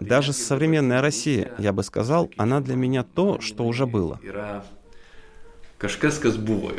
Даже 0.00 0.32
современная 0.32 1.00
Россия, 1.00 1.52
я 1.58 1.72
бы 1.72 1.82
сказал, 1.82 2.30
она 2.36 2.60
для 2.60 2.76
меня 2.76 3.02
то, 3.04 3.40
что 3.40 3.64
уже 3.64 3.86
было. 3.86 4.20
Kažkas, 5.78 6.18
kas 6.18 6.38
buvo 6.38 6.72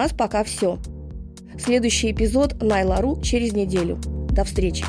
нас 0.00 0.12
пока 0.12 0.44
все. 0.44 0.78
Следующий 1.58 2.10
эпизод 2.10 2.62
Найлару 2.62 3.20
через 3.20 3.52
неделю. 3.52 3.98
До 4.30 4.44
встречи! 4.44 4.84